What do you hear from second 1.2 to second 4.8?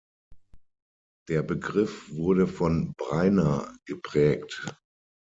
Der Begriff wurde von Breiner geprägt.